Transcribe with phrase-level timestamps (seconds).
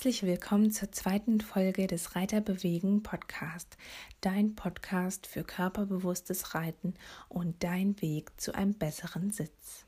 [0.00, 3.76] Herzlich willkommen zur zweiten Folge des Reiterbewegen Podcast,
[4.20, 6.94] dein Podcast für körperbewusstes Reiten
[7.28, 9.84] und dein Weg zu einem besseren Sitz.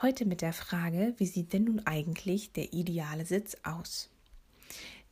[0.00, 4.08] Heute mit der Frage, wie sieht denn nun eigentlich der ideale Sitz aus?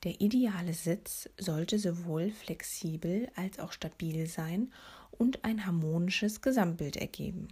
[0.05, 4.73] Der ideale Sitz sollte sowohl flexibel als auch stabil sein
[5.11, 7.49] und ein harmonisches Gesamtbild ergeben.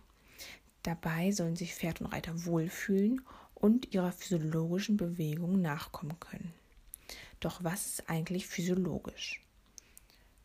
[0.84, 3.22] Dabei sollen sich Pferd und Reiter wohlfühlen
[3.54, 6.52] und ihrer physiologischen Bewegung nachkommen können.
[7.40, 9.42] Doch was ist eigentlich physiologisch?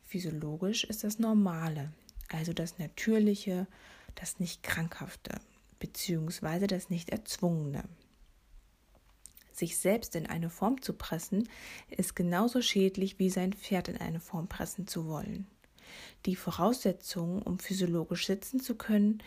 [0.05, 1.91] Physiologisch ist das Normale,
[2.29, 3.67] also das Natürliche,
[4.15, 5.39] das nicht Krankhafte,
[5.79, 7.83] beziehungsweise das nicht Erzwungene.
[9.51, 11.49] Sich selbst in eine Form zu pressen,
[11.89, 15.47] ist genauso schädlich wie sein Pferd in eine Form pressen zu wollen.
[16.25, 19.21] Die Voraussetzung, um physiologisch sitzen zu können,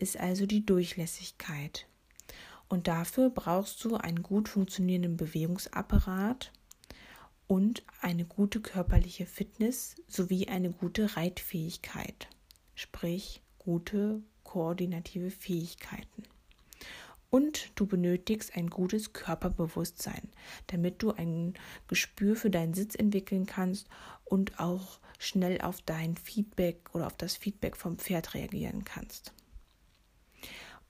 [0.00, 1.86] ist also die Durchlässigkeit.
[2.68, 6.52] Und dafür brauchst du einen gut funktionierenden Bewegungsapparat
[7.46, 12.28] und eine gute körperliche Fitness sowie eine gute Reitfähigkeit,
[12.76, 16.22] sprich gute koordinative Fähigkeiten.
[17.28, 20.28] Und du benötigst ein gutes Körperbewusstsein,
[20.68, 21.54] damit du ein
[21.88, 23.88] Gespür für deinen Sitz entwickeln kannst
[24.24, 29.32] und auch schnell auf dein Feedback oder auf das Feedback vom Pferd reagieren kannst.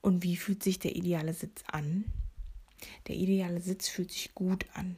[0.01, 2.05] Und wie fühlt sich der ideale Sitz an?
[3.07, 4.95] Der ideale Sitz fühlt sich gut an.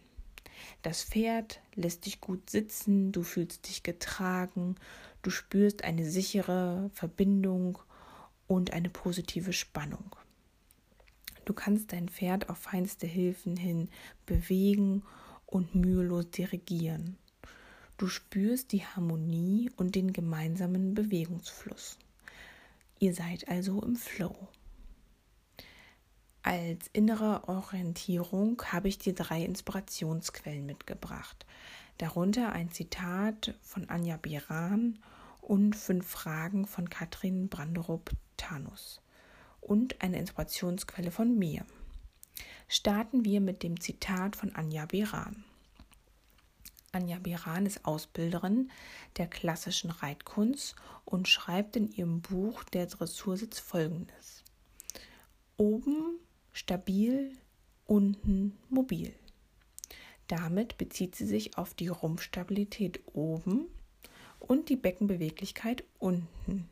[0.81, 4.75] Das Pferd lässt dich gut sitzen, du fühlst dich getragen,
[5.21, 7.79] du spürst eine sichere Verbindung
[8.47, 10.15] und eine positive Spannung.
[11.45, 13.89] Du kannst dein Pferd auf feinste Hilfen hin
[14.25, 15.03] bewegen
[15.45, 17.17] und mühelos dirigieren.
[17.97, 21.97] Du spürst die Harmonie und den gemeinsamen Bewegungsfluss.
[22.99, 24.35] Ihr seid also im Flow.
[26.45, 31.45] Als innere Orientierung habe ich dir drei Inspirationsquellen mitgebracht.
[31.99, 34.99] Darunter ein Zitat von Anja Biran
[35.39, 38.99] und fünf Fragen von Katrin Branderup-Tanus
[39.61, 41.65] und eine Inspirationsquelle von mir.
[42.67, 45.45] Starten wir mit dem Zitat von Anja Biran.
[46.91, 48.69] Anja Biran ist Ausbilderin
[49.15, 54.43] der klassischen Reitkunst und schreibt in ihrem Buch Der Dressursitz folgendes.
[55.55, 56.19] Oben
[56.53, 57.31] stabil,
[57.85, 59.13] unten mobil.
[60.27, 63.65] Damit bezieht sie sich auf die Rumpfstabilität oben
[64.39, 66.69] und die Beckenbeweglichkeit unten.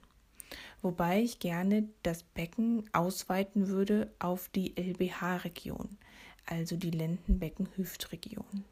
[0.82, 5.98] Wobei ich gerne das Becken ausweiten würde auf die LBH-Region,
[6.46, 8.66] also die Lendenbecken-Hüftregion.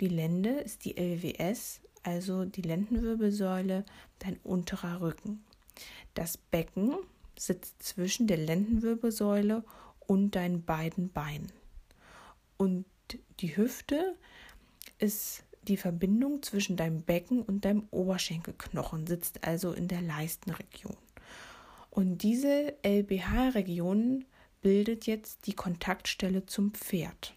[0.00, 3.84] Die Lende ist die LWS, also die Lendenwirbelsäule,
[4.20, 5.44] dein unterer Rücken.
[6.14, 6.96] Das Becken
[7.38, 9.64] sitzt zwischen der Lendenwirbelsäule
[10.10, 11.52] und deinen beiden Beinen.
[12.56, 12.84] Und
[13.38, 14.16] die Hüfte
[14.98, 20.96] ist die Verbindung zwischen deinem Becken und deinem Oberschenkelknochen, sitzt also in der Leistenregion.
[21.90, 24.24] Und diese LBH-Region
[24.62, 27.32] bildet jetzt die Kontaktstelle zum Pferd.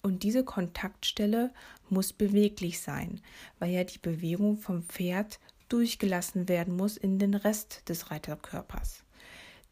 [0.00, 1.52] Und diese Kontaktstelle
[1.90, 3.20] muss beweglich sein,
[3.58, 9.05] weil ja die Bewegung vom Pferd durchgelassen werden muss in den Rest des Reiterkörpers.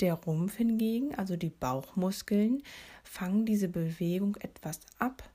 [0.01, 2.63] Der Rumpf hingegen, also die Bauchmuskeln,
[3.05, 5.29] fangen diese Bewegung etwas ab.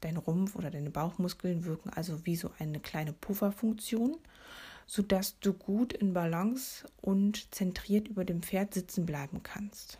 [0.00, 4.16] Dein Rumpf oder deine Bauchmuskeln wirken also wie so eine kleine Pufferfunktion,
[4.86, 9.98] sodass du gut in Balance und zentriert über dem Pferd sitzen bleiben kannst.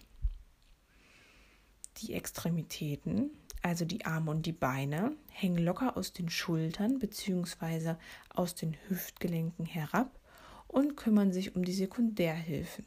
[1.99, 3.31] Die Extremitäten,
[3.63, 7.95] also die Arme und die Beine, hängen locker aus den Schultern bzw.
[8.31, 10.19] aus den Hüftgelenken herab
[10.67, 12.85] und kümmern sich um die Sekundärhilfen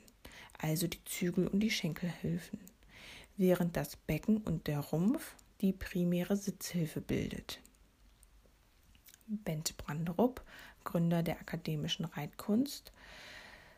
[0.60, 2.60] also die Zügel und die Schenkelhilfen,
[3.38, 7.60] während das Becken und der Rumpf die primäre Sitzhilfe bildet.
[9.28, 10.44] Bent Branderup,
[10.84, 12.92] Gründer der akademischen Reitkunst,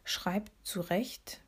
[0.04, 1.42] schreibt zu Recht,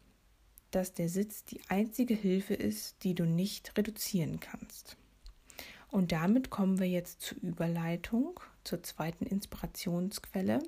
[0.71, 4.97] dass der Sitz die einzige Hilfe ist, die du nicht reduzieren kannst.
[5.89, 10.59] Und damit kommen wir jetzt zur Überleitung zur zweiten Inspirationsquelle,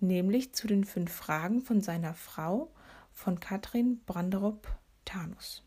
[0.00, 2.70] nämlich zu den fünf Fragen von seiner Frau
[3.16, 5.64] von Katrin Branderup-Tanus.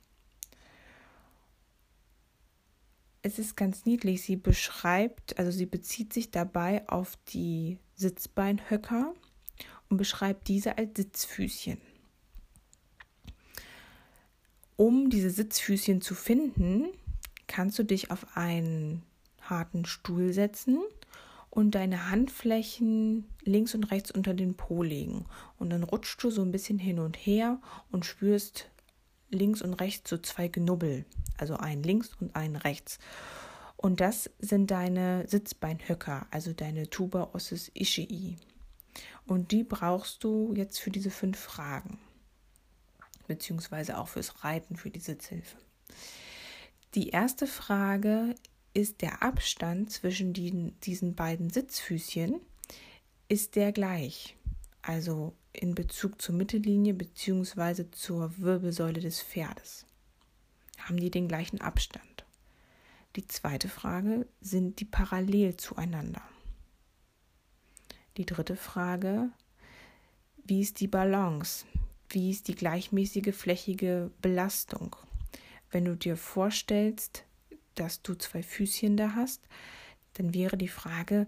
[3.23, 4.21] Es ist ganz niedlich.
[4.21, 9.13] Sie beschreibt, also sie bezieht sich dabei auf die Sitzbeinhöcker
[9.89, 11.81] und beschreibt diese als Sitzfüßchen.
[14.77, 16.87] Um diese Sitzfüßchen zu finden,
[17.47, 19.03] kannst du dich auf einen
[19.41, 20.77] harten Stuhl setzen
[21.49, 25.25] und deine Handflächen links und rechts unter den Po legen.
[25.57, 27.59] Und dann rutschst du so ein bisschen hin und her
[27.91, 28.69] und spürst
[29.29, 31.05] links und rechts so zwei Knubbel,
[31.37, 32.99] also einen links und einen rechts.
[33.77, 38.37] Und das sind deine Sitzbeinhöcker, also deine Tuba ossis ischii.
[39.25, 41.99] Und die brauchst du jetzt für diese fünf Fragen,
[43.27, 45.57] beziehungsweise auch fürs Reiten, für die Sitzhilfe.
[46.95, 48.35] Die erste Frage
[48.73, 52.39] ist der Abstand zwischen die, diesen beiden Sitzfüßchen,
[53.27, 54.35] ist der gleich?
[54.81, 57.85] Also in Bezug zur Mittellinie bzw.
[57.91, 59.85] zur Wirbelsäule des Pferdes.
[60.77, 62.25] Haben die den gleichen Abstand?
[63.15, 66.21] Die zweite Frage, sind die parallel zueinander?
[68.17, 69.29] Die dritte Frage,
[70.45, 71.65] wie ist die Balance?
[72.09, 74.95] Wie ist die gleichmäßige flächige Belastung?
[75.71, 77.23] Wenn du dir vorstellst,
[77.79, 79.41] dass du zwei Füßchen da hast,
[80.13, 81.27] dann wäre die Frage,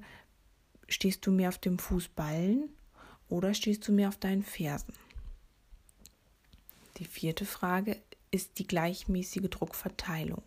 [0.88, 2.69] stehst du mehr auf dem Fußballen
[3.30, 4.94] oder stehst du mehr auf deinen Fersen?
[6.98, 8.01] Die vierte Frage
[8.31, 10.44] ist die gleichmäßige Druckverteilung.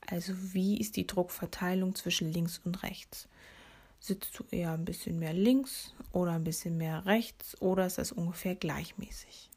[0.00, 3.28] Also wie ist die Druckverteilung zwischen links und rechts?
[3.98, 8.12] Sitzt du eher ein bisschen mehr links oder ein bisschen mehr rechts oder ist das
[8.12, 9.50] ungefähr gleichmäßig?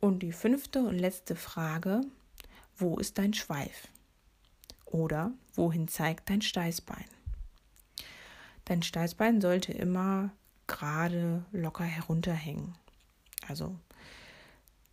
[0.00, 2.00] Und die fünfte und letzte Frage,
[2.76, 3.88] wo ist dein Schweif?
[4.92, 7.06] Oder wohin zeigt dein Steißbein?
[8.66, 10.30] Dein Steißbein sollte immer
[10.66, 12.74] gerade locker herunterhängen.
[13.48, 13.74] Also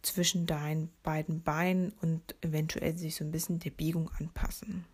[0.01, 4.86] zwischen deinen beiden Beinen und eventuell sich so ein bisschen der Biegung anpassen.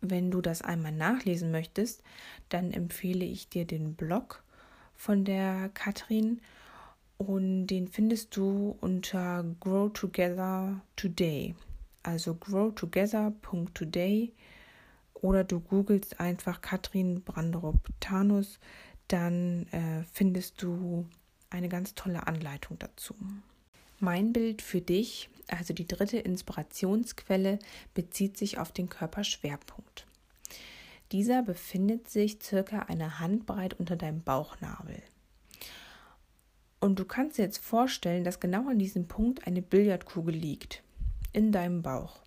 [0.00, 2.04] Wenn du das einmal nachlesen möchtest,
[2.48, 4.44] dann empfehle ich dir den Blog
[4.94, 6.40] von der Katrin
[7.18, 11.56] und den findest du unter Grow Together Today
[12.02, 14.32] also growtogether.today
[15.14, 18.58] oder du googelst einfach Katrin Branderup-Tanus,
[19.08, 21.06] dann äh, findest du
[21.50, 23.14] eine ganz tolle Anleitung dazu.
[24.00, 27.60] Mein Bild für dich, also die dritte Inspirationsquelle,
[27.94, 30.06] bezieht sich auf den Körperschwerpunkt.
[31.12, 35.02] Dieser befindet sich circa eine Handbreit unter deinem Bauchnabel.
[36.80, 40.82] Und du kannst dir jetzt vorstellen, dass genau an diesem Punkt eine Billardkugel liegt
[41.32, 42.20] in deinem Bauch.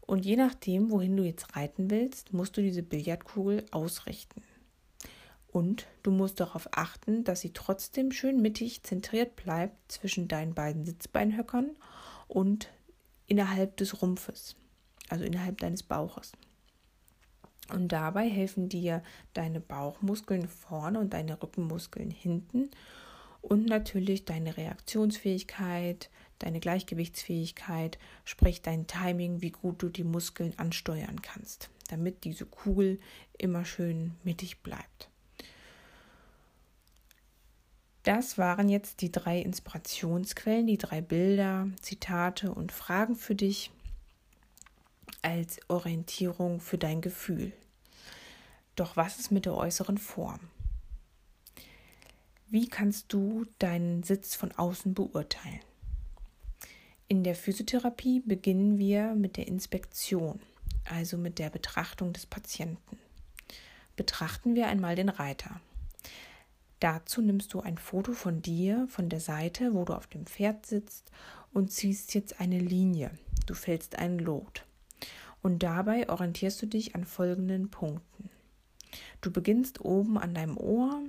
[0.00, 4.42] Und je nachdem, wohin du jetzt reiten willst, musst du diese Billardkugel ausrichten.
[5.52, 10.84] Und du musst darauf achten, dass sie trotzdem schön mittig zentriert bleibt zwischen deinen beiden
[10.84, 11.70] Sitzbeinhöckern
[12.28, 12.68] und
[13.26, 14.56] innerhalb des Rumpfes,
[15.08, 16.32] also innerhalb deines Bauches.
[17.72, 19.02] Und dabei helfen dir
[19.32, 22.70] deine Bauchmuskeln vorne und deine Rückenmuskeln hinten
[23.42, 31.22] und natürlich deine Reaktionsfähigkeit, deine Gleichgewichtsfähigkeit, sprich dein Timing, wie gut du die Muskeln ansteuern
[31.22, 32.98] kannst, damit diese Kugel
[33.38, 35.10] immer schön mittig bleibt.
[38.02, 43.70] Das waren jetzt die drei Inspirationsquellen, die drei Bilder, Zitate und Fragen für dich
[45.20, 47.52] als Orientierung für dein Gefühl.
[48.74, 50.40] Doch was ist mit der äußeren Form?
[52.52, 55.60] Wie kannst du deinen Sitz von außen beurteilen?
[57.06, 60.40] In der Physiotherapie beginnen wir mit der Inspektion,
[60.84, 62.98] also mit der Betrachtung des Patienten.
[63.94, 65.60] Betrachten wir einmal den Reiter.
[66.80, 70.66] Dazu nimmst du ein Foto von dir, von der Seite, wo du auf dem Pferd
[70.66, 71.12] sitzt
[71.52, 73.12] und ziehst jetzt eine Linie.
[73.46, 74.66] Du fällst einen Lot.
[75.40, 78.28] Und dabei orientierst du dich an folgenden Punkten.
[79.20, 81.00] Du beginnst oben an deinem Ohr,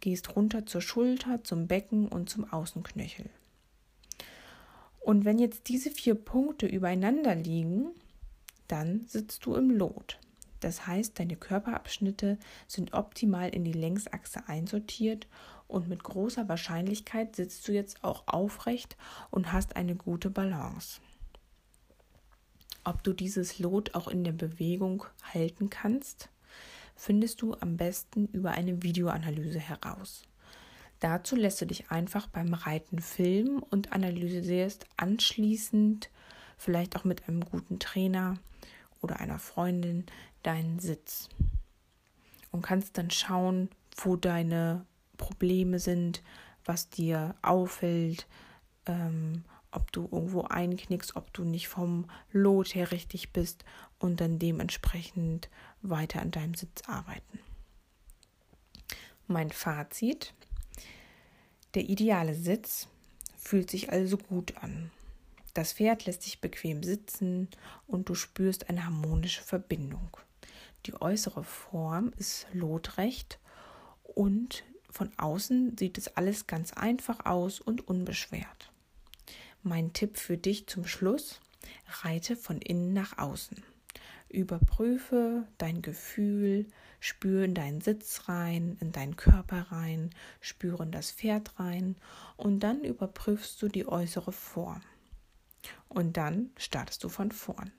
[0.00, 3.30] gehst runter zur Schulter, zum Becken und zum Außenknöchel.
[5.00, 7.88] Und wenn jetzt diese vier Punkte übereinander liegen,
[8.68, 10.18] dann sitzt du im Lot.
[10.60, 12.38] Das heißt, deine Körperabschnitte
[12.68, 15.26] sind optimal in die Längsachse einsortiert
[15.68, 18.96] und mit großer Wahrscheinlichkeit sitzt du jetzt auch aufrecht
[19.30, 21.00] und hast eine gute Balance.
[22.84, 26.28] Ob du dieses Lot auch in der Bewegung halten kannst,
[27.00, 30.24] findest du am besten über eine Videoanalyse heraus.
[30.98, 36.10] Dazu lässt du dich einfach beim Reiten filmen und analysierst anschließend,
[36.58, 38.36] vielleicht auch mit einem guten Trainer
[39.00, 40.04] oder einer Freundin,
[40.42, 41.30] deinen Sitz.
[42.50, 44.84] Und kannst dann schauen, wo deine
[45.16, 46.22] Probleme sind,
[46.66, 48.26] was dir auffällt,
[48.84, 53.64] ähm, ob du irgendwo einknickst, ob du nicht vom Lot her richtig bist
[53.98, 55.48] und dann dementsprechend
[55.82, 57.38] weiter an deinem Sitz arbeiten.
[59.26, 60.34] Mein Fazit.
[61.74, 62.88] Der ideale Sitz
[63.38, 64.90] fühlt sich also gut an.
[65.54, 67.48] Das Pferd lässt sich bequem sitzen
[67.86, 70.16] und du spürst eine harmonische Verbindung.
[70.86, 73.38] Die äußere Form ist lotrecht
[74.02, 78.69] und von außen sieht es alles ganz einfach aus und unbeschwert.
[79.62, 81.38] Mein Tipp für dich zum Schluss,
[82.02, 83.62] reite von innen nach außen.
[84.30, 86.66] Überprüfe dein Gefühl,
[86.98, 91.96] spüre in deinen Sitz rein, in deinen Körper rein, spüre in das Pferd rein
[92.38, 94.80] und dann überprüfst du die äußere Form.
[95.88, 97.70] Und dann startest du von vorn.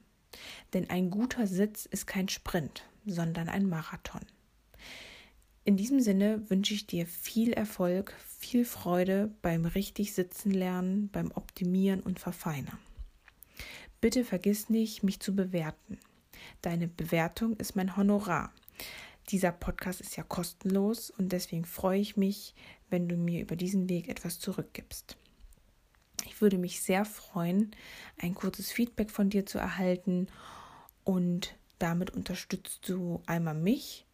[0.74, 4.22] Denn ein guter Sitz ist kein Sprint, sondern ein Marathon.
[5.64, 11.32] In diesem Sinne wünsche ich dir viel Erfolg, viel Freude beim richtig Sitzen lernen, beim
[11.32, 12.80] Optimieren und Verfeinern.
[14.00, 16.00] Bitte vergiss nicht, mich zu bewerten.
[16.64, 18.52] Deine Bewertung ist mein Honorar.
[19.30, 22.56] Dieser Podcast ist ja kostenlos und deswegen freue ich mich,
[22.90, 25.16] wenn du mir über diesen Weg etwas zurückgibst.
[26.26, 27.72] Ich würde mich sehr freuen,
[28.18, 30.26] ein kurzes Feedback von dir zu erhalten
[31.04, 34.08] und damit unterstützt du einmal mich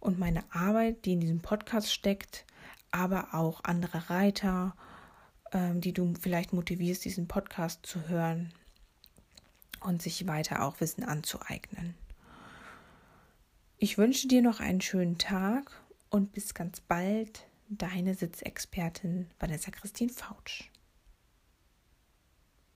[0.00, 2.44] und meine Arbeit, die in diesem Podcast steckt,
[2.90, 4.74] aber auch andere Reiter,
[5.52, 8.52] ähm, die du vielleicht motivierst, diesen Podcast zu hören
[9.80, 11.94] und sich weiter auch Wissen anzueignen.
[13.76, 15.70] Ich wünsche dir noch einen schönen Tag
[16.10, 20.70] und bis ganz bald, deine Sitzexpertin Vanessa Christine Fautsch.